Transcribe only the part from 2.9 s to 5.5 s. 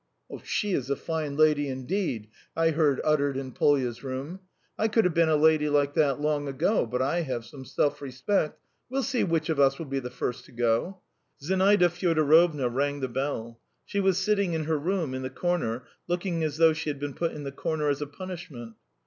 uttered in Polya's room. "I could have been a